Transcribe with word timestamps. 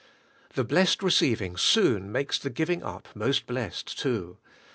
The 0.55 0.63
blessed 0.63 1.03
receiving 1.03 1.57
soon 1.57 2.11
makes 2.11 2.39
the 2.39 2.49
giving 2.49 2.81
up 2.81 3.09
most 3.15 3.45
blessed 3.45 3.99
too. 3.99 4.39